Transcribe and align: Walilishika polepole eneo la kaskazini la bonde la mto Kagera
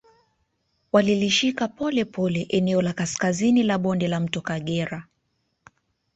Walilishika 0.91 1.67
polepole 1.67 2.45
eneo 2.49 2.81
la 2.81 2.93
kaskazini 2.93 3.63
la 3.63 3.77
bonde 3.77 4.07
la 4.07 4.19
mto 4.19 4.41
Kagera 4.41 5.07